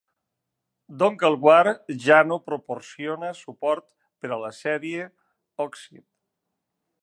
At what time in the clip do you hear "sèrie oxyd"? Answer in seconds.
4.63-6.05